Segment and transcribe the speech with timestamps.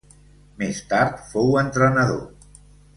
[0.61, 2.29] Més tard fou entrenador.